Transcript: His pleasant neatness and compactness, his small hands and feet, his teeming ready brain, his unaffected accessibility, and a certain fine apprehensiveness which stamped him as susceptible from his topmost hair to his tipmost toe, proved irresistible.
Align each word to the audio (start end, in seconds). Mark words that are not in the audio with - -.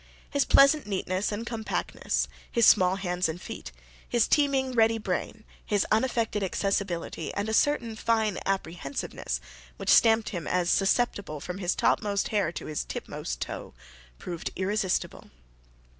His 0.31 0.45
pleasant 0.45 0.87
neatness 0.87 1.31
and 1.31 1.45
compactness, 1.45 2.27
his 2.51 2.65
small 2.65 2.95
hands 2.95 3.29
and 3.29 3.39
feet, 3.39 3.71
his 4.09 4.27
teeming 4.27 4.71
ready 4.71 4.97
brain, 4.97 5.43
his 5.63 5.85
unaffected 5.91 6.41
accessibility, 6.41 7.31
and 7.35 7.47
a 7.47 7.53
certain 7.53 7.95
fine 7.95 8.39
apprehensiveness 8.43 9.39
which 9.77 9.89
stamped 9.91 10.29
him 10.29 10.47
as 10.47 10.71
susceptible 10.71 11.39
from 11.39 11.59
his 11.59 11.75
topmost 11.75 12.29
hair 12.29 12.51
to 12.51 12.65
his 12.65 12.83
tipmost 12.83 13.41
toe, 13.41 13.75
proved 14.17 14.49
irresistible. 14.55 15.29